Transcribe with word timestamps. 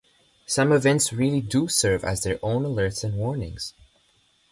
Some 0.47 0.71
events 0.71 1.13
really 1.13 1.41
do 1.41 1.67
serve 1.67 2.03
as 2.03 2.23
their 2.23 2.39
own 2.41 2.63
alerts 2.63 3.03
and 3.03 3.17
warnings. 3.17 3.75